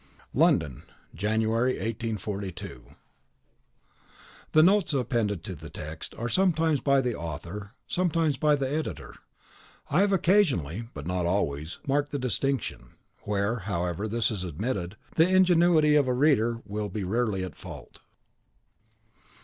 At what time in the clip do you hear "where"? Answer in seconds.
13.25-13.57